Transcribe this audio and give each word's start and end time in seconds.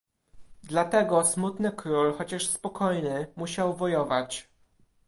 "Dlatego 0.63 1.25
smutny 1.25 1.71
król, 1.71 2.13
chociaż 2.17 2.47
spokojny, 2.47 3.27
musiał 3.35 3.73
wojować." 3.75 4.49